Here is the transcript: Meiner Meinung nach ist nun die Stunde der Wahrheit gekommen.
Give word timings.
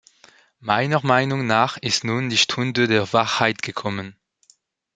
Meiner 0.59 1.05
Meinung 1.05 1.45
nach 1.45 1.77
ist 1.77 2.03
nun 2.03 2.29
die 2.31 2.37
Stunde 2.37 2.87
der 2.87 3.13
Wahrheit 3.13 3.61
gekommen. 3.61 4.15